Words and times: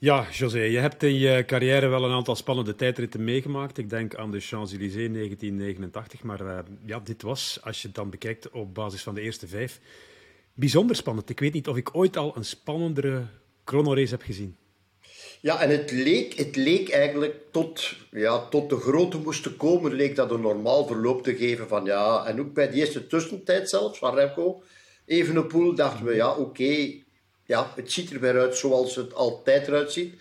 Ja, 0.00 0.26
José, 0.30 0.60
je 0.60 0.78
hebt 0.78 1.02
in 1.02 1.18
je 1.18 1.44
carrière 1.44 1.86
wel 1.86 2.04
een 2.04 2.12
aantal 2.12 2.36
spannende 2.36 2.74
tijdritten 2.74 3.24
meegemaakt. 3.24 3.78
Ik 3.78 3.90
denk 3.90 4.14
aan 4.14 4.30
de 4.30 4.40
Champs-Élysées 4.40 5.12
1989. 5.12 6.22
Maar 6.22 6.40
uh, 6.40 6.58
ja, 6.86 7.00
dit 7.00 7.22
was, 7.22 7.58
als 7.62 7.80
je 7.80 7.86
het 7.86 7.96
dan 7.96 8.10
bekijkt 8.10 8.50
op 8.50 8.74
basis 8.74 9.02
van 9.02 9.14
de 9.14 9.20
eerste 9.20 9.46
vijf, 9.46 9.80
bijzonder 10.54 10.96
spannend. 10.96 11.30
Ik 11.30 11.40
weet 11.40 11.52
niet 11.52 11.68
of 11.68 11.76
ik 11.76 11.96
ooit 11.96 12.16
al 12.16 12.36
een 12.36 12.44
spannendere 12.44 13.26
chronorace 13.64 14.10
heb 14.10 14.22
gezien. 14.22 14.56
Ja, 15.40 15.60
en 15.60 15.70
het 15.70 15.90
leek, 15.90 16.34
het 16.34 16.56
leek 16.56 16.88
eigenlijk 16.88 17.36
tot, 17.50 17.96
ja, 18.10 18.48
tot 18.48 18.70
de 18.70 18.76
grote 18.76 19.18
moesten 19.18 19.56
komen, 19.56 19.92
leek 19.92 20.16
dat 20.16 20.30
een 20.30 20.40
normaal 20.40 20.86
verloop 20.86 21.22
te 21.22 21.36
geven 21.36 21.68
van 21.68 21.84
ja, 21.84 22.24
en 22.26 22.40
ook 22.40 22.54
bij 22.54 22.70
de 22.70 22.76
eerste 22.76 23.06
tussentijd 23.06 23.68
zelfs 23.68 23.98
van 23.98 24.14
Remco, 24.14 24.62
Evenepoel, 25.06 25.74
dachten 25.74 26.06
we 26.06 26.14
ja, 26.14 26.36
oké, 26.36 27.02
ja, 27.50 27.72
het 27.76 27.92
ziet 27.92 28.10
er 28.10 28.20
weer 28.20 28.38
uit 28.38 28.56
zoals 28.56 28.96
het 28.96 29.14
altijd 29.14 29.68
eruit 29.68 29.92
ziet. 29.92 30.14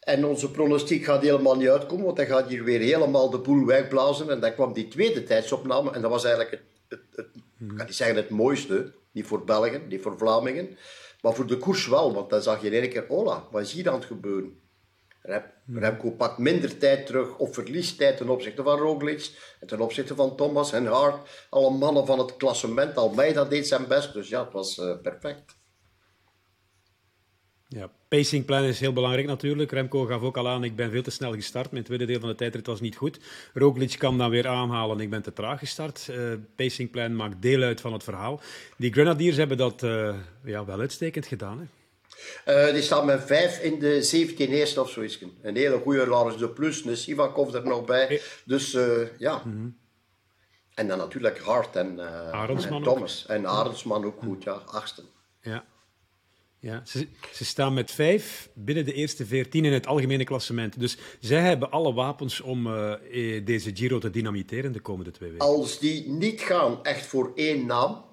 En 0.00 0.24
onze 0.24 0.50
pronostiek 0.50 1.04
gaat 1.04 1.22
helemaal 1.22 1.56
niet 1.56 1.68
uitkomen, 1.68 2.04
want 2.04 2.16
hij 2.16 2.26
gaat 2.26 2.48
hier 2.48 2.64
weer 2.64 2.80
helemaal 2.80 3.30
de 3.30 3.38
boel 3.38 3.66
wegblazen. 3.66 4.30
En 4.30 4.40
dan 4.40 4.54
kwam 4.54 4.72
die 4.72 4.88
tweede 4.88 5.22
tijdsopname, 5.22 5.90
en 5.90 6.00
dat 6.00 6.10
was 6.10 6.24
eigenlijk 6.24 6.62
het, 6.88 7.00
het, 7.10 7.26
het 7.56 7.76
kan 7.76 7.92
zeggen 7.92 8.16
het 8.16 8.30
mooiste, 8.30 8.92
niet 9.12 9.26
voor 9.26 9.44
Belgen, 9.44 9.88
niet 9.88 10.02
voor 10.02 10.18
Vlamingen, 10.18 10.76
maar 11.22 11.34
voor 11.34 11.46
de 11.46 11.58
koers 11.58 11.86
wel, 11.86 12.14
want 12.14 12.30
dan 12.30 12.42
zag 12.42 12.62
je 12.62 12.70
in 12.70 12.82
één 12.82 12.90
keer, 12.90 13.04
hola, 13.08 13.44
wat 13.50 13.62
is 13.62 13.72
hier 13.72 13.88
aan 13.88 13.94
het 13.94 14.04
gebeuren? 14.04 14.60
Remco 15.66 16.10
pakt 16.10 16.38
minder 16.38 16.78
tijd 16.78 17.06
terug 17.06 17.38
of 17.38 17.54
verliest 17.54 17.98
tijd 17.98 18.16
ten 18.16 18.28
opzichte 18.28 18.62
van 18.62 18.78
Roglic 18.78 19.30
en 19.60 19.66
ten 19.66 19.80
opzichte 19.80 20.14
van 20.14 20.36
Thomas 20.36 20.72
en 20.72 20.86
Hart. 20.86 21.46
Alle 21.50 21.70
mannen 21.70 22.06
van 22.06 22.18
het 22.18 22.36
klassement, 22.36 22.96
Almeida 22.96 23.44
deed 23.44 23.66
zijn 23.66 23.86
best, 23.86 24.12
dus 24.12 24.28
ja, 24.28 24.44
het 24.44 24.52
was 24.52 24.78
uh, 24.78 25.00
perfect. 25.02 25.56
Ja, 27.68 27.90
pacingplan 28.08 28.64
is 28.64 28.80
heel 28.80 28.92
belangrijk 28.92 29.26
natuurlijk. 29.26 29.72
Remco 29.72 30.04
gaf 30.04 30.22
ook 30.22 30.36
al 30.36 30.48
aan, 30.48 30.64
ik 30.64 30.76
ben 30.76 30.90
veel 30.90 31.02
te 31.02 31.10
snel 31.10 31.32
gestart. 31.32 31.70
Mijn 31.70 31.84
tweede 31.84 32.04
deel 32.04 32.20
van 32.20 32.28
de 32.28 32.34
tijdrit 32.34 32.66
was 32.66 32.80
niet 32.80 32.96
goed. 32.96 33.18
Roglic 33.54 33.98
kan 33.98 34.18
dan 34.18 34.30
weer 34.30 34.46
aanhalen, 34.46 35.00
ik 35.00 35.10
ben 35.10 35.22
te 35.22 35.32
traag 35.32 35.58
gestart. 35.58 36.08
Uh, 36.10 36.32
pacingplan 36.56 37.16
maakt 37.16 37.42
deel 37.42 37.62
uit 37.62 37.80
van 37.80 37.92
het 37.92 38.04
verhaal. 38.04 38.40
Die 38.76 38.92
Grenadiers 38.92 39.36
hebben 39.36 39.56
dat 39.56 39.82
uh, 39.82 40.14
ja, 40.44 40.64
wel 40.64 40.80
uitstekend 40.80 41.26
gedaan. 41.26 41.58
Hè? 41.58 42.66
Uh, 42.66 42.72
die 42.72 42.82
staan 42.82 43.06
met 43.06 43.22
vijf 43.24 43.60
in 43.60 43.78
de 43.78 44.02
17 44.02 44.48
eerste 44.48 44.80
of 44.80 44.90
zoiets. 44.90 45.20
Een 45.42 45.56
hele 45.56 45.78
goede 45.78 46.06
Lars 46.06 46.36
de 46.36 46.48
Plus, 46.48 46.84
een 46.84 46.96
Sivakov 46.96 47.54
er 47.54 47.66
nog 47.66 47.84
bij. 47.84 48.20
Dus 48.44 48.78
ja. 49.18 49.42
Mm 49.44 49.52
-hmm. 49.52 49.76
En 50.74 50.88
dan 50.88 50.98
natuurlijk 50.98 51.38
Hart 51.38 51.76
en, 51.76 51.98
en 52.32 52.82
Thomas. 52.82 53.24
Ook. 53.24 53.36
En 53.36 53.46
Arendsman 53.46 54.04
ook 54.04 54.22
goed, 54.22 54.42
ja, 54.42 54.52
achtste. 54.52 55.02
Ja. 55.40 55.64
Ja, 56.58 56.82
ze, 56.84 57.06
ze, 57.32 57.44
staan 57.44 57.74
met 57.74 57.90
vijf 57.90 58.50
binnen 58.54 58.84
de 58.84 58.92
eerste 58.92 59.26
veertien 59.26 59.64
in 59.64 59.72
het 59.72 59.86
algemene 59.86 60.24
klassement. 60.24 60.80
Dus 60.80 60.98
zij 61.20 61.40
hebben 61.40 61.70
alle 61.70 61.92
wapens 61.92 62.40
om 62.40 62.66
uh, 62.66 62.94
deze 63.44 63.76
Giro 63.76 63.98
te 63.98 64.10
dynamiteren 64.10 64.72
de 64.72 64.80
komende 64.80 65.10
twee 65.10 65.30
weken. 65.30 65.46
Als 65.46 65.78
die 65.78 66.08
niet 66.08 66.40
gaan 66.40 66.84
echt 66.84 67.06
voor 67.06 67.32
één 67.34 67.66
naam, 67.66 68.04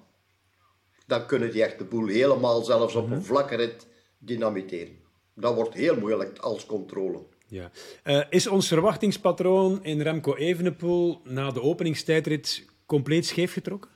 dan 1.06 1.26
kunnen 1.26 1.52
die 1.52 1.64
echt 1.64 1.78
de 1.78 1.84
boel 1.84 2.06
helemaal 2.06 2.64
zelfs 2.64 2.94
op 2.94 3.04
-hmm. 3.04 3.12
een 3.12 3.24
vlakke 3.24 3.56
rit 3.56 3.86
dynamiteren. 4.18 4.96
Dat 5.34 5.54
wordt 5.54 5.74
heel 5.74 5.98
moeilijk 5.98 6.38
als 6.38 6.66
controle. 6.66 7.22
Ja. 7.46 7.70
Uh, 8.04 8.24
is 8.30 8.46
ons 8.46 8.68
verwachtingspatroon 8.68 9.84
in 9.84 10.00
Remco 10.00 10.34
Evenepoel 10.34 11.20
na 11.24 11.50
de 11.50 11.62
openingstijdrit 11.62 12.64
compleet 12.86 13.26
scheef 13.26 13.52
getrokken? 13.52 13.90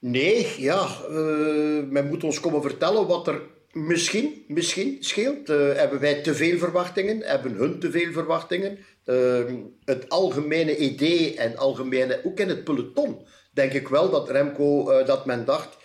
Nee, 0.00 0.54
ja, 0.58 0.88
uh, 1.10 1.84
men 1.88 2.06
moet 2.06 2.24
ons 2.24 2.40
komen 2.40 2.62
vertellen 2.62 3.06
wat 3.06 3.26
er 3.28 3.42
misschien, 3.72 4.44
misschien 4.48 4.96
scheelt. 5.00 5.50
Uh, 5.50 5.72
hebben 5.74 6.00
wij 6.00 6.22
te 6.22 6.34
veel 6.34 6.58
verwachtingen? 6.58 7.20
Hebben 7.22 7.52
hun 7.52 7.78
te 7.78 7.90
veel 7.90 8.12
verwachtingen? 8.12 8.78
Uh, 9.04 9.44
het 9.84 10.08
algemene 10.08 10.76
idee 10.76 11.36
en 11.36 11.56
algemene, 11.56 12.20
ook 12.24 12.40
in 12.40 12.48
het 12.48 12.64
peloton, 12.64 13.26
denk 13.52 13.72
ik 13.72 13.88
wel 13.88 14.10
dat 14.10 14.30
Remco, 14.30 14.84
dat 15.04 15.26
men 15.26 15.44
dacht, 15.44 15.78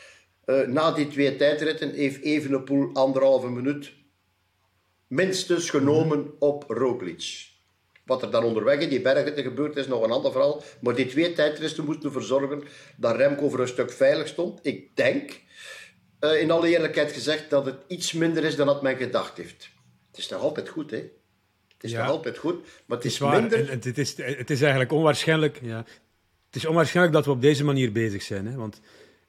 na 0.68 0.92
die 0.92 1.08
twee 1.08 1.36
tijdritten 1.36 1.92
heeft 1.92 2.22
Evenepoel 2.22 2.90
anderhalve 2.94 3.50
minuut 3.50 3.94
minstens 5.08 5.70
genomen 5.70 6.34
op 6.40 6.64
Roglic. 6.68 7.55
Wat 8.06 8.22
er 8.22 8.32
dan 8.32 8.44
onderweg 8.44 8.80
in 8.80 8.90
die 8.90 9.02
bergen 9.02 9.44
gebeurd 9.44 9.76
is, 9.76 9.88
nog 9.88 10.04
een 10.04 10.12
ander 10.12 10.32
verhaal. 10.32 10.64
Maar 10.82 10.96
die 10.96 11.06
twee 11.06 11.34
tijdritten 11.34 11.86
moesten 11.86 12.06
ervoor 12.06 12.24
zorgen 12.24 12.64
dat 12.98 13.16
Remco 13.16 13.50
voor 13.50 13.60
een 13.60 13.68
stuk 13.68 13.92
veilig 13.92 14.28
stond. 14.28 14.60
Ik 14.62 14.96
denk, 14.96 15.42
uh, 16.20 16.42
in 16.42 16.52
alle 16.52 16.68
eerlijkheid 16.68 17.12
gezegd, 17.12 17.50
dat 17.50 17.66
het 17.66 17.78
iets 17.88 18.14
minder 18.14 18.44
is 18.44 18.56
dan 18.56 18.68
dat 18.68 18.82
men 18.82 18.98
gedacht 18.98 19.38
heeft. 19.38 19.70
Het 20.12 20.18
is 20.18 20.30
nog 20.30 20.42
altijd 20.42 20.70
goed, 20.70 20.92
hè? 20.92 20.98
Het 21.74 21.84
is 21.84 21.92
ja, 21.92 22.02
nog 22.02 22.10
altijd 22.10 22.38
goed, 22.38 22.62
maar 22.62 22.98
het, 22.98 23.04
het 23.04 23.06
is, 23.06 23.18
waar. 23.18 23.42
minder... 23.42 23.70
En 23.70 23.80
het, 23.84 23.98
is, 23.98 24.18
het 24.18 24.50
is 24.50 24.62
eigenlijk 24.62 24.92
onwaarschijnlijk... 24.92 25.60
Ja, 25.62 25.86
het 26.46 26.64
is 26.64 26.66
onwaarschijnlijk 26.66 27.16
dat 27.16 27.26
we 27.26 27.32
op 27.32 27.42
deze 27.42 27.64
manier 27.64 27.92
bezig 27.92 28.22
zijn. 28.22 28.48
Hè? 28.48 28.56
Want 28.56 28.82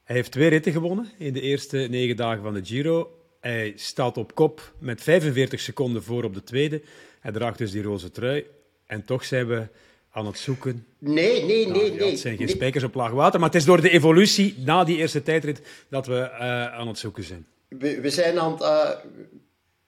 hij 0.03 0.15
heeft 0.15 0.31
twee 0.31 0.49
ritten 0.49 0.71
gewonnen 0.71 1.11
in 1.17 1.33
de 1.33 1.41
eerste 1.41 1.77
negen 1.77 2.15
dagen 2.15 2.43
van 2.43 2.53
de 2.53 2.65
Giro. 2.65 3.11
Hij 3.39 3.73
staat 3.75 4.17
op 4.17 4.35
kop 4.35 4.73
met 4.79 5.01
45 5.01 5.59
seconden 5.59 6.03
voor 6.03 6.23
op 6.23 6.33
de 6.33 6.43
tweede. 6.43 6.81
Hij 7.19 7.31
draagt 7.31 7.57
dus 7.57 7.71
die 7.71 7.81
roze 7.81 8.11
trui. 8.11 8.45
En 8.87 9.05
toch 9.05 9.25
zijn 9.25 9.47
we 9.47 9.67
aan 10.11 10.25
het 10.25 10.37
zoeken. 10.37 10.85
Nee, 10.97 11.43
nee, 11.43 11.67
nou, 11.67 11.79
nee. 11.79 11.91
nee 11.91 12.09
het 12.09 12.19
zijn 12.19 12.37
geen 12.37 12.45
nee. 12.45 12.55
spijkers 12.55 12.83
op 12.83 12.95
laag 12.95 13.11
water, 13.11 13.39
maar 13.39 13.49
het 13.49 13.57
is 13.57 13.65
door 13.65 13.81
de 13.81 13.89
evolutie 13.89 14.55
na 14.57 14.83
die 14.83 14.97
eerste 14.97 15.23
tijdrit 15.23 15.61
dat 15.89 16.07
we 16.07 16.13
uh, 16.13 16.73
aan 16.73 16.87
het 16.87 16.97
zoeken 16.97 17.23
zijn. 17.23 17.45
We, 17.67 18.01
we 18.01 18.09
zijn 18.09 18.39
aan 18.39 18.51
het. 18.51 18.61
Uh, 18.61 18.89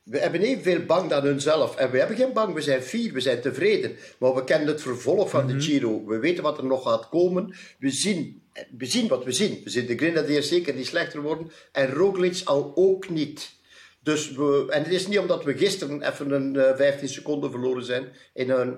we 0.04 0.20
hebben 0.20 0.42
evenveel 0.42 0.86
bang 0.86 1.10
dan 1.10 1.24
hunzelf. 1.24 1.76
En 1.76 1.92
we 1.92 1.98
hebben 1.98 2.18
geen 2.18 2.34
bang, 2.34 2.54
we 2.54 2.62
zijn 2.62 2.82
fier, 2.82 3.14
we 3.14 3.20
zijn 3.20 3.42
tevreden. 3.42 3.96
Maar 4.18 4.36
we 4.36 4.44
kennen 4.44 4.68
het 4.68 4.82
vervolg 4.82 5.30
van 5.30 5.44
mm 5.44 5.50
-hmm. 5.50 5.58
de 5.58 5.64
Giro. 5.64 6.06
We 6.06 6.20
weten 6.20 6.44
wat 6.44 6.58
er 6.58 6.66
nog 6.66 6.84
gaat 6.84 7.10
komen. 7.10 7.56
We 7.80 7.90
zien, 7.90 8.42
we 8.78 8.86
zien 8.86 9.08
wat 9.08 9.24
we 9.24 9.31
zien. 9.31 9.62
We 9.64 9.70
zien 9.70 9.86
de 9.86 9.98
Grenadiers 9.98 10.48
zeker 10.48 10.74
niet 10.74 10.88
slechter 10.88 11.22
worden. 11.22 11.52
En 11.72 11.94
Roglic 11.94 12.42
al 12.44 12.72
ook 12.76 13.10
niet. 13.10 13.58
Dus 14.04 14.31
we, 14.31 14.66
en 14.70 14.84
het 14.84 14.92
is 14.92 15.08
niet 15.08 15.20
omdat 15.20 15.44
we 15.44 15.58
gisteren 15.58 16.12
even 16.12 16.31
een 16.31 16.54
uh, 16.54 16.76
15 16.76 17.10
seconden 17.10 17.52
verloren 17.52 17.84
zijn 17.84 18.08
in 18.34 18.50
een 18.50 18.78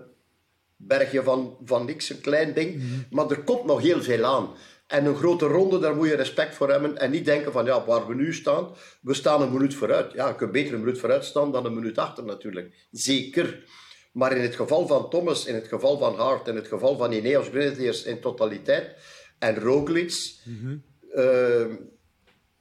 bergje 0.87 1.23
van, 1.23 1.57
van 1.65 1.85
niks, 1.85 2.09
een 2.09 2.21
klein 2.21 2.53
ding. 2.53 2.75
Mm 2.75 2.79
-hmm. 2.81 3.05
Maar 3.09 3.29
er 3.29 3.43
komt 3.43 3.65
nog 3.65 3.81
heel 3.81 4.01
veel 4.01 4.25
aan. 4.25 4.49
En 4.87 5.05
een 5.05 5.15
grote 5.15 5.45
ronde, 5.45 5.79
daar 5.79 5.95
moet 5.95 6.07
je 6.07 6.15
respect 6.15 6.55
voor 6.55 6.69
hebben. 6.69 6.97
En 6.97 7.11
niet 7.11 7.25
denken 7.25 7.51
van, 7.51 7.65
ja, 7.65 7.85
waar 7.85 8.07
we 8.07 8.15
nu 8.15 8.33
staan, 8.33 8.75
we 9.01 9.13
staan 9.13 9.41
een 9.41 9.51
minuut 9.51 9.73
vooruit. 9.73 10.13
Ja, 10.13 10.27
je 10.27 10.35
kunt 10.35 10.51
beter 10.51 10.73
een 10.73 10.79
minuut 10.79 10.99
vooruit 10.99 11.25
staan 11.25 11.51
dan 11.51 11.65
een 11.65 11.73
minuut 11.73 11.97
achter 11.97 12.23
natuurlijk. 12.23 12.87
Zeker. 12.91 13.63
Maar 14.11 14.35
in 14.35 14.41
het 14.41 14.55
geval 14.55 14.87
van 14.87 15.09
Thomas, 15.09 15.45
in 15.45 15.55
het 15.55 15.67
geval 15.67 15.97
van 15.97 16.15
Hart, 16.15 16.47
in 16.47 16.55
het 16.55 16.67
geval 16.67 16.97
van 16.97 17.11
Ineos 17.11 17.47
Grenadiers 17.47 18.03
in 18.03 18.19
totaliteit 18.19 18.95
en 19.39 19.59
Roglic, 19.59 20.13
mm 20.45 20.59
-hmm. 20.61 20.83
uh, 21.15 21.75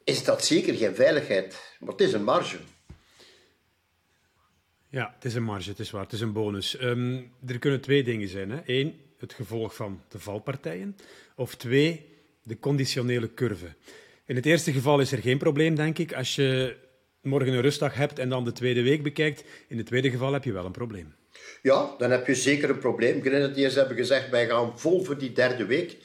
is 0.04 0.24
dat 0.24 0.44
zeker 0.44 0.74
geen 0.74 0.94
veiligheid. 0.94 1.76
Maar 1.80 1.92
het 1.92 2.00
is 2.00 2.12
een 2.12 2.24
marge. 2.24 2.58
Ja, 4.92 5.12
het 5.14 5.24
is 5.24 5.34
een 5.34 5.42
marge, 5.42 5.70
het 5.70 5.78
is 5.78 5.90
waar, 5.90 6.02
het 6.02 6.12
is 6.12 6.20
een 6.20 6.32
bonus. 6.32 6.82
Um, 6.82 7.32
er 7.46 7.58
kunnen 7.58 7.80
twee 7.80 8.02
dingen 8.02 8.28
zijn. 8.28 8.50
Hè. 8.50 8.60
Eén, 8.66 9.00
het 9.18 9.32
gevolg 9.32 9.74
van 9.74 10.02
de 10.08 10.18
valpartijen. 10.18 10.96
Of 11.36 11.54
twee, 11.54 12.06
de 12.42 12.58
conditionele 12.58 13.34
curve. 13.34 13.66
In 14.24 14.36
het 14.36 14.46
eerste 14.46 14.72
geval 14.72 15.00
is 15.00 15.12
er 15.12 15.18
geen 15.18 15.38
probleem, 15.38 15.74
denk 15.74 15.98
ik. 15.98 16.12
Als 16.12 16.34
je 16.34 16.76
morgen 17.22 17.52
een 17.52 17.60
rustdag 17.60 17.94
hebt 17.94 18.18
en 18.18 18.28
dan 18.28 18.44
de 18.44 18.52
tweede 18.52 18.82
week 18.82 19.02
bekijkt, 19.02 19.44
in 19.68 19.76
het 19.76 19.86
tweede 19.86 20.10
geval 20.10 20.32
heb 20.32 20.44
je 20.44 20.52
wel 20.52 20.64
een 20.64 20.72
probleem. 20.72 21.14
Ja, 21.62 21.94
dan 21.98 22.10
heb 22.10 22.26
je 22.26 22.34
zeker 22.34 22.70
een 22.70 22.78
probleem. 22.78 23.20
Grenadiers 23.22 23.74
hebben 23.74 23.96
gezegd, 23.96 24.30
wij 24.30 24.46
gaan 24.46 24.78
vol 24.78 25.04
voor 25.04 25.18
die 25.18 25.32
derde 25.32 25.66
week. 25.66 25.96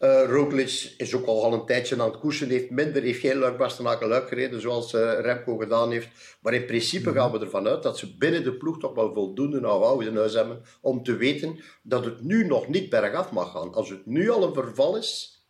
Uh, 0.00 0.24
Roglic 0.26 0.94
is 0.96 1.14
ook 1.14 1.26
al 1.26 1.52
een 1.52 1.66
tijdje 1.66 2.00
aan 2.00 2.10
het 2.10 2.18
koersen, 2.18 2.48
heeft 2.48 2.70
minder, 2.70 3.02
heeft 3.02 3.20
geen 3.20 3.38
luik 3.38 3.56
bastenaken 3.56 4.08
luik 4.08 4.28
gereden, 4.28 4.60
zoals 4.60 4.92
uh, 4.92 5.20
Remco 5.20 5.56
gedaan 5.56 5.90
heeft. 5.90 6.08
Maar 6.40 6.54
in 6.54 6.64
principe 6.64 7.12
gaan 7.12 7.32
we 7.32 7.38
ervan 7.38 7.66
uit 7.66 7.82
dat 7.82 7.98
ze 7.98 8.16
binnen 8.16 8.44
de 8.44 8.54
ploeg 8.54 8.78
toch 8.78 8.94
wel 8.94 9.12
voldoende 9.12 9.58
know-how 9.58 10.02
in 10.02 10.16
huis 10.16 10.34
hebben 10.34 10.62
om 10.80 11.02
te 11.02 11.16
weten 11.16 11.60
dat 11.82 12.04
het 12.04 12.22
nu 12.22 12.46
nog 12.46 12.68
niet 12.68 12.90
bergaf 12.90 13.30
mag 13.30 13.50
gaan. 13.50 13.74
Als 13.74 13.90
het 13.90 14.06
nu 14.06 14.30
al 14.30 14.42
een 14.42 14.54
verval 14.54 14.96
is, 14.96 15.42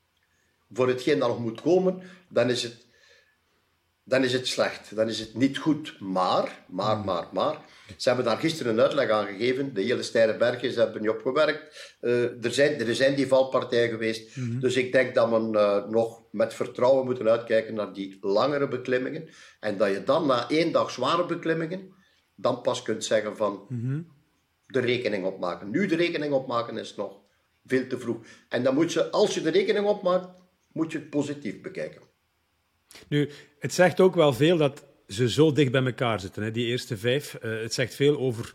voor 0.72 0.88
hetgeen 0.88 1.18
dat 1.18 1.28
nog 1.28 1.38
moet 1.38 1.60
komen, 1.60 2.02
dan 2.28 2.50
is 2.50 2.62
het, 2.62 2.86
dan 4.04 4.24
is 4.24 4.32
het 4.32 4.46
slecht. 4.46 4.96
Dan 4.96 5.08
is 5.08 5.20
het 5.20 5.34
niet 5.34 5.58
goed. 5.58 6.00
Maar, 6.00 6.64
maar, 6.68 6.98
maar, 6.98 7.26
maar, 7.32 7.58
ze 7.96 8.08
hebben 8.08 8.26
daar 8.26 8.38
gisteren 8.38 8.72
een 8.72 8.80
uitleg 8.80 9.10
aan 9.10 9.26
gegeven. 9.26 9.74
De 9.74 9.82
hele 9.82 10.02
steile 10.02 10.36
bergen, 10.36 10.72
ze 10.72 10.80
hebben 10.80 11.00
niet 11.00 11.10
opgewerkt. 11.10 11.96
Uh, 12.00 12.44
er, 12.44 12.52
zijn, 12.52 12.80
er 12.80 12.94
zijn 12.94 13.14
die 13.14 13.26
valpartijen 13.26 13.88
geweest. 13.88 14.36
Mm 14.36 14.50
-hmm. 14.50 14.60
Dus 14.60 14.76
ik 14.76 14.92
denk 14.92 15.14
dat 15.14 15.30
we 15.30 15.36
uh, 15.52 15.90
nog 15.90 16.22
met 16.30 16.54
vertrouwen 16.54 17.04
moeten 17.04 17.28
uitkijken 17.28 17.74
naar 17.74 17.92
die 17.92 18.18
langere 18.20 18.68
beklimmingen. 18.68 19.28
En 19.60 19.76
dat 19.76 19.90
je 19.90 20.04
dan 20.04 20.26
na 20.26 20.48
één 20.48 20.72
dag 20.72 20.90
zware 20.90 21.26
beklimmingen, 21.26 21.94
dan 22.34 22.60
pas 22.60 22.82
kunt 22.82 23.04
zeggen 23.04 23.36
van 23.36 23.66
mm 23.68 23.80
-hmm. 23.80 24.06
de 24.66 24.80
rekening 24.80 25.24
opmaken. 25.24 25.70
Nu 25.70 25.86
de 25.86 25.96
rekening 25.96 26.32
opmaken 26.32 26.78
is 26.78 26.94
nog 26.96 27.20
veel 27.66 27.86
te 27.86 27.98
vroeg. 27.98 28.16
En 28.48 28.62
dan 28.62 28.74
moet 28.74 28.92
je, 28.92 29.10
als 29.10 29.34
je 29.34 29.40
de 29.40 29.50
rekening 29.50 29.86
opmaakt, 29.86 30.28
moet 30.72 30.92
je 30.92 30.98
het 30.98 31.10
positief 31.10 31.60
bekijken. 31.60 32.12
Nu, 33.08 33.30
het 33.58 33.74
zegt 33.74 34.00
ook 34.00 34.14
wel 34.14 34.32
veel 34.32 34.56
dat 34.56 34.84
ze 35.08 35.30
zo 35.30 35.52
dicht 35.52 35.72
bij 35.72 35.84
elkaar 35.84 36.20
zitten, 36.20 36.42
hè, 36.42 36.50
die 36.50 36.66
eerste 36.66 36.96
vijf. 36.96 37.38
Uh, 37.42 37.60
het 37.60 37.74
zegt 37.74 37.94
veel 37.94 38.18
over 38.18 38.54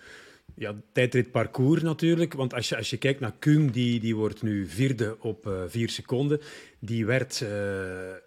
ja, 0.56 0.76
tijdritparcours 0.94 1.82
natuurlijk. 1.82 2.34
Want 2.34 2.54
als 2.54 2.70
je, 2.70 2.78
als 2.78 2.90
je 2.90 2.98
kijkt 2.98 3.20
naar 3.20 3.34
Kuhn, 3.40 3.68
die, 3.68 4.00
die 4.00 4.16
wordt 4.16 4.42
nu 4.42 4.68
vierde 4.68 5.18
op 5.20 5.48
uh, 5.48 5.54
vier 5.68 5.90
seconden. 5.90 6.42
Die 6.80 7.06
werd, 7.06 7.40
uh, 7.44 7.50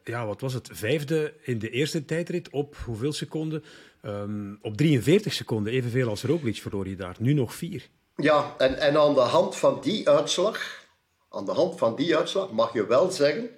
ja, 0.04 0.26
wat 0.26 0.40
was 0.40 0.52
het, 0.52 0.68
vijfde 0.72 1.34
in 1.42 1.58
de 1.58 1.70
eerste 1.70 2.04
tijdrit 2.04 2.50
op 2.50 2.76
hoeveel 2.84 3.12
seconden? 3.12 3.64
Um, 4.04 4.58
op 4.62 4.76
43 4.76 5.32
seconden, 5.32 5.72
evenveel 5.72 6.08
als 6.08 6.22
Roglic 6.22 6.56
verloor 6.56 6.84
hij 6.84 6.96
daar. 6.96 7.16
Nu 7.18 7.32
nog 7.32 7.54
vier. 7.54 7.88
Ja, 8.16 8.54
en, 8.58 8.78
en 8.78 8.96
aan 8.96 9.14
de 9.14 9.20
hand 9.20 9.56
van 9.56 9.78
die 9.82 10.08
uitslag, 10.08 10.86
aan 11.30 11.44
de 11.44 11.52
hand 11.52 11.78
van 11.78 11.96
die 11.96 12.16
uitslag 12.16 12.50
mag 12.50 12.72
je 12.72 12.86
wel 12.86 13.10
zeggen 13.10 13.50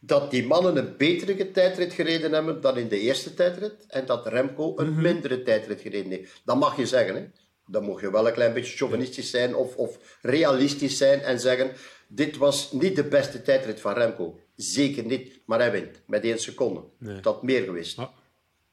dat 0.00 0.30
die 0.30 0.46
mannen 0.46 0.76
een 0.76 0.96
betere 0.96 1.50
tijdrit 1.50 1.92
gereden 1.92 2.32
hebben 2.32 2.60
dan 2.60 2.76
in 2.76 2.88
de 2.88 3.00
eerste 3.00 3.34
tijdrit 3.34 3.86
en 3.88 4.06
dat 4.06 4.26
Remco 4.26 4.72
een 4.76 4.90
mhm. 4.90 5.02
mindere 5.02 5.42
tijdrit 5.42 5.80
gereden 5.80 6.10
heeft. 6.10 6.40
Dat 6.44 6.56
mag 6.56 6.76
je 6.76 6.86
zeggen, 6.86 7.14
hè. 7.14 7.24
Dan 7.66 7.84
mag 7.84 8.00
je 8.00 8.10
wel 8.10 8.26
een 8.26 8.32
klein 8.32 8.52
beetje 8.52 8.76
chauvinistisch 8.76 9.30
zijn 9.30 9.54
of, 9.54 9.76
of 9.76 10.18
realistisch 10.22 10.96
zijn 10.96 11.20
en 11.20 11.40
zeggen 11.40 11.72
dit 12.12 12.36
was 12.36 12.72
niet 12.72 12.96
de 12.96 13.04
beste 13.04 13.42
tijdrit 13.42 13.80
van 13.80 13.94
Remco. 13.94 14.40
Zeker 14.56 15.04
niet, 15.04 15.40
maar 15.44 15.58
hij 15.58 15.70
wint 15.70 16.02
met 16.06 16.24
één 16.24 16.38
seconde. 16.38 16.82
Nee. 16.98 17.20
Dat 17.20 17.42
meer 17.42 17.62
geweest. 17.62 17.98
Ah, 17.98 18.08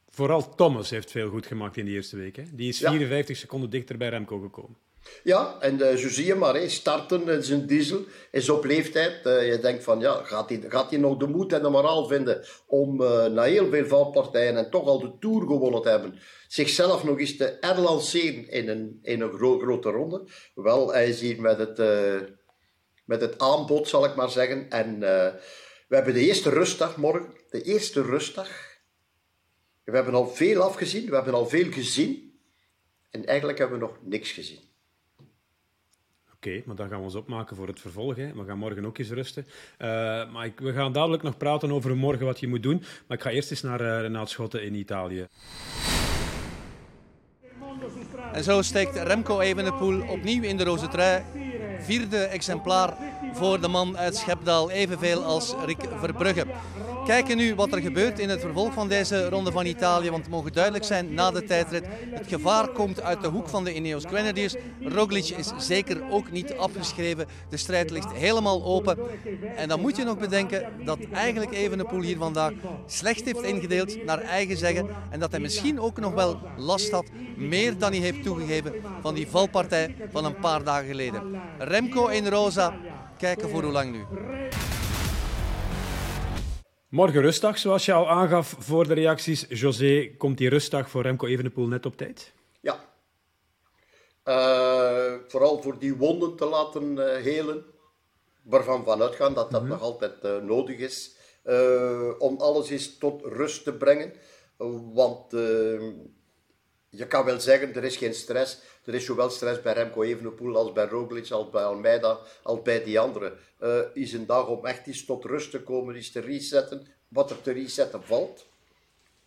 vooral 0.09 0.55
Thomas 0.55 0.89
heeft 0.89 1.11
veel 1.11 1.29
goed 1.29 1.45
gemaakt 1.45 1.77
in 1.77 1.85
die 1.85 1.93
eerste 1.93 2.17
week. 2.17 2.35
Hè? 2.35 2.43
Die 2.51 2.69
is 2.69 2.77
54 2.77 3.37
seconden 3.37 3.69
dichter 3.69 3.97
bij 3.97 4.09
Remco 4.09 4.39
gekomen. 4.39 4.77
Ja, 5.23 5.57
en 5.59 5.79
uh, 5.79 5.93
zo 5.93 6.09
zie 6.09 6.25
je 6.25 6.35
maar, 6.35 6.55
hè, 6.55 6.69
starten 6.69 7.29
in 7.29 7.43
zijn 7.43 7.65
diesel 7.65 8.05
is 8.31 8.49
op 8.49 8.65
leeftijd. 8.65 9.25
Uh, 9.25 9.51
je 9.51 9.59
denkt 9.59 9.83
van, 9.83 9.99
ja, 9.99 10.23
gaat 10.23 10.49
hij, 10.49 10.63
gaat 10.67 10.91
nog 10.91 11.17
de 11.17 11.27
moed 11.27 11.53
en 11.53 11.61
de 11.61 11.69
moraal 11.69 12.07
vinden 12.07 12.45
om 12.65 13.01
uh, 13.01 13.25
na 13.25 13.43
heel 13.43 13.69
veel 13.69 13.85
valpartijen 13.85 14.57
en 14.57 14.69
toch 14.69 14.87
al 14.87 14.99
de 14.99 15.11
Tour 15.19 15.41
gewonnen 15.41 15.81
te 15.81 15.89
hebben, 15.89 16.19
zichzelf 16.47 17.03
nog 17.03 17.19
eens 17.19 17.37
te 17.37 17.45
erlanceren 17.45 18.49
in 18.49 18.69
een, 18.69 18.99
in 19.01 19.21
een 19.21 19.31
gro 19.31 19.59
grote 19.59 19.89
ronde? 19.89 20.27
Wel, 20.55 20.91
hij 20.91 21.07
is 21.07 21.21
hier 21.21 21.41
met 21.41 21.57
het, 21.57 21.77
met 23.05 23.21
het 23.21 23.39
aanbod, 23.39 23.87
zal 23.87 24.05
ik 24.05 24.15
maar 24.15 24.29
zeggen. 24.29 24.69
En 24.69 24.99
we 25.87 25.95
hebben 25.95 26.13
de 26.13 26.25
eerste 26.25 26.49
rustdag 26.49 26.97
morgen, 26.97 27.33
de 27.49 27.61
eerste 27.61 28.01
rustdag. 28.01 28.49
We 29.83 29.95
hebben 29.95 30.13
al 30.13 30.27
veel 30.27 30.61
afgezien, 30.61 31.09
we 31.09 31.15
hebben 31.15 31.33
al 31.33 31.47
veel 31.47 31.71
gezien. 31.71 32.39
En 33.09 33.25
eigenlijk 33.25 33.57
hebben 33.57 33.79
we 33.79 33.85
nog 33.85 33.97
niks 34.01 34.31
gezien. 34.31 34.59
Maar 36.65 36.75
dan 36.75 36.89
gaan 36.89 36.97
we 36.97 37.03
ons 37.03 37.15
opmaken 37.15 37.55
voor 37.55 37.67
het 37.67 37.79
vervolg. 37.79 38.15
Hè. 38.15 38.33
We 38.33 38.43
gaan 38.45 38.57
morgen 38.57 38.85
ook 38.85 38.97
eens 38.97 39.09
rusten. 39.09 39.45
Uh, 39.79 39.87
maar 40.31 40.45
ik, 40.45 40.59
we 40.59 40.73
gaan 40.73 40.91
dadelijk 40.91 41.23
nog 41.23 41.37
praten 41.37 41.71
over 41.71 41.97
morgen 41.97 42.25
wat 42.25 42.39
je 42.39 42.47
moet 42.47 42.63
doen. 42.63 42.83
Maar 43.07 43.17
ik 43.17 43.23
ga 43.23 43.29
eerst 43.29 43.51
eens 43.51 43.61
naar 43.61 43.81
uh, 43.81 44.01
Renaat 44.01 44.29
Schotten 44.29 44.63
in 44.63 44.75
Italië. 44.75 45.27
En 48.33 48.43
zo 48.43 48.61
steekt 48.61 48.95
Remco 48.95 49.39
Evenepoel 49.39 50.01
opnieuw 50.07 50.43
in 50.43 50.57
de 50.57 50.63
roze 50.63 50.87
trui. 50.87 51.23
Vierde 51.79 52.17
exemplaar 52.17 52.97
voor 53.33 53.61
de 53.61 53.67
man 53.67 53.97
uit 53.97 54.15
Schepdaal, 54.15 54.71
evenveel 54.71 55.23
als 55.23 55.55
Rick 55.65 55.81
Verbrugge 55.99 56.45
kijken 57.07 57.37
nu 57.37 57.55
wat 57.55 57.71
er 57.71 57.81
gebeurt 57.81 58.19
in 58.19 58.29
het 58.29 58.39
vervolg 58.39 58.73
van 58.73 58.87
deze 58.87 59.29
ronde 59.29 59.51
van 59.51 59.65
Italië. 59.65 60.09
Want 60.09 60.23
het 60.23 60.33
mogen 60.33 60.53
duidelijk 60.53 60.83
zijn 60.83 61.13
na 61.13 61.31
de 61.31 61.43
tijdrit. 61.43 61.85
Het 62.09 62.27
gevaar 62.27 62.67
komt 62.67 63.01
uit 63.01 63.21
de 63.21 63.27
hoek 63.27 63.49
van 63.49 63.63
de 63.63 63.73
Ineos 63.73 64.03
Grenadiers. 64.05 64.55
Roglic 64.81 65.29
is 65.29 65.51
zeker 65.57 66.01
ook 66.09 66.31
niet 66.31 66.57
afgeschreven. 66.57 67.25
De 67.49 67.57
strijd 67.57 67.91
ligt 67.91 68.11
helemaal 68.11 68.63
open. 68.63 68.97
En 69.55 69.67
dan 69.67 69.79
moet 69.79 69.97
je 69.97 70.03
nog 70.03 70.17
bedenken 70.17 70.65
dat 70.85 70.97
eigenlijk 71.13 71.51
Evenepoel 71.51 72.01
hier 72.01 72.17
vandaag 72.17 72.51
slecht 72.85 73.25
heeft 73.25 73.41
ingedeeld 73.41 74.05
naar 74.05 74.21
eigen 74.21 74.57
zeggen. 74.57 74.87
En 75.09 75.19
dat 75.19 75.31
hij 75.31 75.39
misschien 75.39 75.79
ook 75.79 75.99
nog 75.99 76.13
wel 76.13 76.39
last 76.57 76.91
had, 76.91 77.05
meer 77.35 77.77
dan 77.77 77.91
hij 77.91 77.99
heeft 77.99 78.23
toegegeven, 78.23 78.73
van 79.01 79.13
die 79.13 79.27
valpartij 79.27 79.95
van 80.11 80.25
een 80.25 80.39
paar 80.39 80.63
dagen 80.63 80.87
geleden. 80.87 81.21
Remco 81.57 82.07
in 82.07 82.27
rosa, 82.27 82.73
kijken 83.17 83.49
voor 83.49 83.63
hoe 83.63 83.71
lang 83.71 83.91
nu. 83.91 84.05
Morgen 86.89 87.21
rustdag, 87.21 87.57
zoals 87.57 87.85
je 87.85 87.93
al 87.93 88.09
aangaf 88.09 88.55
voor 88.59 88.87
de 88.87 88.93
reacties. 88.93 89.45
José, 89.49 90.15
komt 90.17 90.37
die 90.37 90.49
rustdag 90.49 90.89
voor 90.89 91.01
Remco 91.01 91.25
Evenepoel 91.25 91.67
net 91.67 91.85
op 91.85 91.97
tijd? 91.97 92.33
Ja. 92.61 92.85
Uh, 94.25 95.13
vooral 95.27 95.61
voor 95.61 95.79
die 95.79 95.95
wonden 95.95 96.35
te 96.35 96.45
laten 96.45 96.83
uh, 96.91 97.05
helen. 97.05 97.65
Waarvan 98.43 98.83
vanuit 98.83 99.15
gaan 99.15 99.33
dat 99.33 99.51
dat 99.51 99.61
mm 99.61 99.67
nog 99.67 99.81
altijd 99.81 100.13
uh, 100.23 100.37
nodig 100.37 100.77
is. 100.77 101.15
om 102.19 102.37
alles 102.37 102.69
eens 102.69 102.97
tot 102.97 103.21
rust 103.25 103.63
te 103.63 103.73
brengen. 103.73 104.13
Want 104.93 105.33
je 106.97 107.07
kan 107.07 107.25
wel 107.25 107.39
zeggen, 107.39 107.75
er 107.75 107.83
is 107.83 107.97
geen 107.97 108.13
stress. 108.13 108.61
Er 108.85 108.93
is 108.93 109.05
zowel 109.05 109.29
stress 109.29 109.61
bij 109.61 109.73
Remco 109.73 110.01
Evenepoel 110.03 110.55
als 110.55 110.71
bij 110.71 110.87
Roglic, 110.87 111.29
als 111.29 111.49
bij 111.49 111.63
Almeida, 111.63 112.19
als 112.43 112.61
bij 112.61 112.83
die 112.83 112.99
anderen. 112.99 113.37
Uh, 113.61 113.79
is 113.93 114.13
een 114.13 114.25
dag 114.25 114.47
om 114.47 114.65
echt 114.65 114.87
eens 114.87 115.05
tot 115.05 115.25
rust 115.25 115.51
te 115.51 115.61
komen, 115.61 115.95
eens 115.95 116.11
te 116.11 116.19
resetten, 116.19 116.87
wat 117.07 117.31
er 117.31 117.41
te 117.41 117.51
resetten 117.51 118.03
valt. 118.03 118.47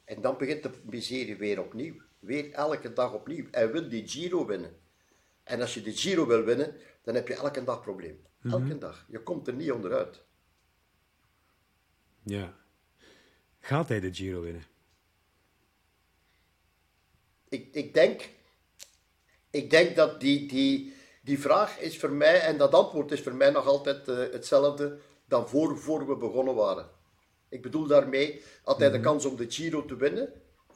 En 0.04 0.20
dan 0.20 0.36
begint 0.38 0.62
de 0.62 0.70
miserie 0.82 1.36
weer 1.36 1.60
opnieuw. 1.60 1.94
Weer 2.18 2.52
elke 2.52 2.92
dag 2.92 3.12
opnieuw. 3.12 3.46
Hij 3.50 3.72
wil 3.72 3.88
die 3.88 4.08
Giro 4.08 4.46
winnen. 4.46 4.76
En 5.44 5.60
als 5.60 5.74
je 5.74 5.82
de 5.82 5.96
Giro 5.96 6.26
wil 6.26 6.42
winnen, 6.42 6.74
dan 7.02 7.14
heb 7.14 7.28
je 7.28 7.34
elke 7.34 7.64
dag 7.64 7.80
probleem. 7.80 8.26
Elke 8.42 8.64
mhm. 8.64 8.78
dag. 8.78 9.06
Je 9.08 9.22
komt 9.22 9.46
er 9.46 9.54
niet 9.54 9.72
onderuit. 9.72 10.24
Ja. 12.22 12.54
Gaat 13.60 13.88
hij 13.88 14.00
de 14.00 14.14
Giro 14.14 14.40
winnen? 14.40 14.64
Ik, 17.50 17.68
ik, 17.72 17.94
denk, 17.94 18.28
ik 19.50 19.70
denk 19.70 19.96
dat 19.96 20.20
die, 20.20 20.48
die, 20.48 20.94
die 21.22 21.40
vraag 21.40 21.78
is 21.78 21.98
voor 21.98 22.10
mij, 22.12 22.40
en 22.40 22.58
dat 22.58 22.74
antwoord 22.74 23.12
is 23.12 23.20
voor 23.20 23.34
mij 23.34 23.50
nog 23.50 23.66
altijd 23.66 24.08
uh, 24.08 24.16
hetzelfde 24.16 24.98
dan 25.28 25.48
voor, 25.48 25.78
voor 25.78 26.06
we 26.06 26.16
begonnen 26.16 26.54
waren. 26.54 26.88
Ik 27.48 27.62
bedoel 27.62 27.86
daarmee, 27.86 28.42
had 28.62 28.78
hij 28.78 28.90
de 28.90 28.96
mhm. 28.98 29.06
kans 29.06 29.24
om 29.24 29.36
de 29.36 29.50
Giro 29.50 29.84
te 29.84 29.96
winnen? 29.96 30.32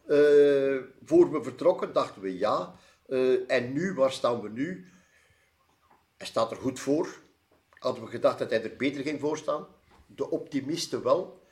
Uh, 0.09 0.82
voor 1.05 1.32
we 1.32 1.43
vertrokken 1.43 1.93
dachten 1.93 2.23
we 2.23 2.38
ja. 2.38 2.75
Uh, 3.09 3.50
en 3.50 3.73
nu, 3.73 3.94
waar 3.94 4.12
staan 4.12 4.41
we 4.41 4.49
nu? 4.49 4.88
Hij 6.17 6.26
staat 6.26 6.50
er 6.50 6.56
goed 6.56 6.81
voor. 6.81 7.09
Hadden 7.79 8.05
we 8.05 8.11
gedacht 8.11 8.38
dat 8.38 8.50
hij 8.50 8.62
er 8.62 8.76
beter 8.76 9.03
ging 9.03 9.21
voor 9.21 9.37
staan? 9.37 9.67
De 10.06 10.31
optimisten 10.31 11.03
wel. 11.03 11.43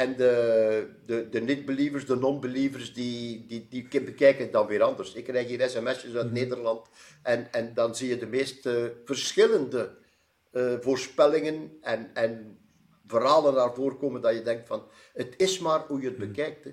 En 0.00 0.16
de, 0.16 0.88
de, 1.06 1.28
de 1.28 1.40
niet-believers, 1.40 2.06
de 2.06 2.16
non-believers, 2.16 2.94
die, 2.94 3.46
die, 3.46 3.66
die 3.68 4.02
bekijken 4.02 4.42
het 4.42 4.52
dan 4.52 4.66
weer 4.66 4.82
anders. 4.82 5.14
Ik 5.14 5.24
krijg 5.24 5.48
hier 5.48 5.68
sms'jes 5.68 6.14
uit 6.14 6.26
mhm. 6.26 6.34
Nederland 6.34 6.88
en, 7.22 7.52
en 7.52 7.74
dan 7.74 7.94
zie 7.94 8.08
je 8.08 8.18
de 8.18 8.26
meest 8.26 8.66
uh, 8.66 8.84
verschillende 9.04 9.96
uh, 10.52 10.74
voorspellingen 10.80 11.78
en, 11.80 12.10
en 12.14 12.58
verhalen 13.06 13.54
naar 13.54 13.74
voren 13.74 13.98
komen 13.98 14.20
dat 14.20 14.34
je 14.34 14.42
denkt 14.42 14.66
van, 14.66 14.84
het 15.12 15.34
is 15.36 15.58
maar 15.58 15.80
hoe 15.86 16.00
je 16.00 16.08
het 16.08 16.18
mhm. 16.18 16.26
bekijkt. 16.26 16.64
Hè. 16.64 16.70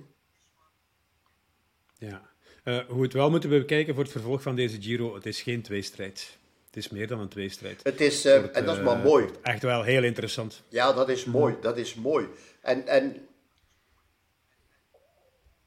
Ja, 1.97 2.29
uh, 2.63 2.79
hoe 2.87 2.97
we 2.97 3.03
het 3.03 3.13
wel 3.13 3.29
moeten 3.29 3.49
bekijken 3.49 3.93
voor 3.93 4.03
het 4.03 4.11
vervolg 4.11 4.41
van 4.41 4.55
deze 4.55 4.81
Giro, 4.81 5.15
het 5.15 5.25
is 5.25 5.41
geen 5.41 5.61
tweestrijd. 5.61 6.37
Het 6.65 6.75
is 6.75 6.89
meer 6.89 7.07
dan 7.07 7.19
een 7.19 7.27
tweestrijd. 7.27 7.83
Het 7.83 8.01
is, 8.01 8.25
en 8.25 8.65
dat 8.65 8.77
is 8.77 8.83
maar 8.83 8.97
mooi. 8.97 9.25
Echt 9.41 9.61
wel 9.61 9.83
heel 9.83 10.03
interessant. 10.03 10.63
Ja, 10.69 10.93
dat 10.93 11.09
is 11.09 11.25
mooi, 11.25 11.55
dat 11.61 11.77
is 11.77 11.95
mooi. 11.95 12.27
En, 12.67 12.87
en 12.87 13.27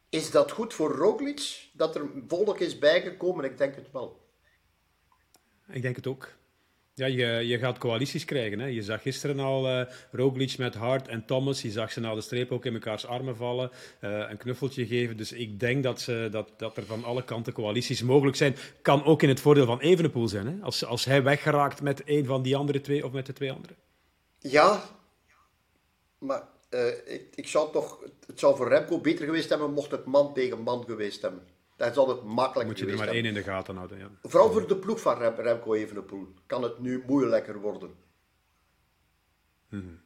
is 0.09 0.31
dat 0.31 0.51
goed 0.51 0.75
voor 0.75 0.91
Roglic, 0.91 1.69
dat 1.73 1.97
er 1.97 2.11
volk 2.29 2.61
is 2.61 2.79
bijgekomen? 2.79 3.45
Ik 3.45 3.59
denk 3.59 3.75
het 3.75 3.91
wel. 3.93 4.29
Ik 5.69 5.83
denk 5.83 5.97
het 5.97 6.07
ook. 6.07 6.29
Ja, 6.95 7.07
je, 7.07 7.27
je 7.27 7.59
gaat 7.59 7.79
coalities 7.79 8.25
krijgen. 8.25 8.59
Hè. 8.59 8.67
Je 8.67 8.83
zag 8.83 9.03
gisteren 9.03 9.39
al 9.39 9.69
uh, 9.69 9.87
Roglic 10.11 10.59
met 10.59 10.75
Hart 10.75 11.09
en 11.09 11.25
Thomas. 11.27 11.63
Je 11.63 11.71
zag 11.71 11.93
ze 11.93 12.01
na 12.01 12.15
de 12.15 12.21
streep 12.21 12.53
ook 12.53 12.65
in 12.65 12.73
mekaars 12.73 13.07
armen 13.07 13.37
vallen. 13.37 13.71
Uh, 14.01 14.31
een 14.31 14.37
knuffeltje 14.37 14.87
geven. 14.87 15.17
Dus 15.17 15.33
ik 15.33 15.61
denk 15.61 15.83
dat, 15.83 16.01
ze, 16.01 16.29
dat, 16.31 16.53
dat 16.57 16.77
er 16.77 16.87
van 16.87 17.05
alle 17.05 17.25
kanten 17.25 17.53
coalities 17.53 18.03
mogelijk 18.03 18.37
zijn. 18.37 18.57
Kan 18.83 19.05
ook 19.05 19.23
in 19.23 19.29
het 19.29 19.41
voordeel 19.41 19.67
van 19.67 19.81
Evenepoel 19.81 20.29
zijn. 20.29 20.47
Hè. 20.47 20.63
Als, 20.63 20.85
als 20.85 21.05
hij 21.05 21.23
weggeraakt 21.23 21.83
met 21.83 22.03
een 22.05 22.25
van 22.25 22.43
die 22.43 22.57
andere 22.57 22.81
twee 22.81 23.05
of 23.05 23.13
met 23.13 23.27
de 23.27 23.33
twee 23.33 23.53
anderen. 23.53 23.77
Ja, 24.39 24.83
maar 26.19 26.59
uh, 26.71 26.87
ik, 26.89 27.27
ik 27.35 27.49
zou 27.49 27.73
toch, 27.73 27.99
het 28.27 28.39
zou 28.39 28.57
voor 28.57 28.69
Remco 28.69 29.01
beter 29.01 29.25
geweest 29.25 29.49
hebben 29.49 29.73
mocht 29.73 29.91
het 29.91 30.05
man 30.05 30.35
tegen 30.35 30.61
man 30.61 30.85
geweest 30.85 31.23
hebben. 31.23 31.43
Dat 31.77 31.95
zal 31.95 32.09
het 32.09 32.25
makkelijk 32.25 32.69
Moet 32.69 32.79
je 32.79 32.87
er 32.87 32.97
maar 32.97 33.09
één 33.09 33.25
in 33.25 33.35
de 33.35 33.43
gaten 33.43 33.77
houden. 33.77 33.99
Ja. 33.99 34.11
Vooral 34.23 34.53
voor 34.53 34.69
de 34.69 34.77
ploeg 34.77 35.01
van 35.01 35.19
Rem, 35.19 35.35
Remco 35.35 35.75
Evenepoel 35.75 36.29
kan 36.47 36.63
het 36.63 36.79
nu 36.79 37.03
moeilijker 37.07 37.61
worden. 37.61 37.95
Hmm. 39.69 40.01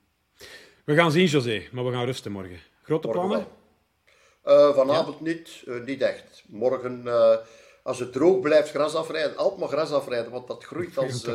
We 0.84 0.94
gaan 0.94 1.12
zien, 1.12 1.26
José, 1.26 1.62
maar 1.72 1.84
we 1.84 1.92
gaan 1.92 2.04
rusten 2.04 2.32
morgen. 2.32 2.58
Grote 2.82 3.08
plannen? 3.08 3.46
Uh, 4.46 4.74
vanavond 4.74 5.20
niet, 5.20 5.62
uh, 5.66 5.84
niet 5.84 6.00
echt. 6.00 6.44
Morgen, 6.46 7.04
als 7.82 7.98
het 7.98 8.12
droog 8.12 8.40
blijft, 8.40 8.70
gras 8.70 8.94
afrijden. 8.94 9.36
Altijd 9.36 9.60
maar 9.60 9.68
gras 9.68 9.92
afrijden, 9.92 10.30
want 10.30 10.46
dat 10.46 10.64
groeit 10.64 10.98
als... 11.02 11.26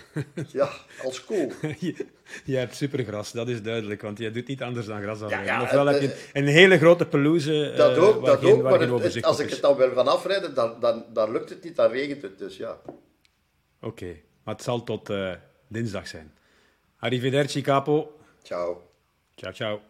ja, 0.52 0.68
als 1.04 1.24
kool. 1.24 1.52
je, 2.44 2.56
hebt 2.56 2.76
supergras, 2.76 3.32
dat 3.32 3.48
is 3.48 3.62
duidelijk, 3.62 4.02
want 4.02 4.18
je 4.18 4.30
doet 4.30 4.46
niet 4.46 4.62
anders 4.62 4.86
dan 4.86 5.02
gras 5.02 5.22
afrijden. 5.22 5.46
Ja, 5.46 5.58
ja, 5.58 5.62
Ofwel 5.62 5.86
heb 5.86 6.00
je 6.00 6.28
een 6.32 6.46
hele 6.46 6.78
grote 6.78 7.06
pelouse. 7.06 7.72
Dat 7.76 7.96
ook, 7.96 8.16
uh, 8.16 8.24
dat 8.24 8.44
ook 8.44 8.62
maar 8.62 8.80
het, 8.80 9.22
als 9.22 9.38
ik 9.38 9.50
het 9.50 9.60
dan 9.60 9.76
wil 9.76 9.94
gaan 9.94 10.08
afrijden, 10.08 10.54
dan, 10.54 10.80
dan, 10.80 11.04
dan 11.12 11.32
lukt 11.32 11.50
het 11.50 11.64
niet, 11.64 11.76
dan 11.76 11.90
regent 11.90 12.22
het 12.22 12.38
dus, 12.38 12.56
ja. 12.56 12.80
Oké, 13.80 14.16
maar 14.44 14.54
het 14.54 14.64
zal 14.64 14.84
tot 14.84 15.10
uh, 15.10 15.32
dinsdag 15.68 16.08
zijn. 16.08 16.34
Arrivederci, 16.98 17.60
capo. 17.60 18.18
Ciao. 18.42 18.90
Ciao, 19.34 19.52
ciao. 19.52 19.80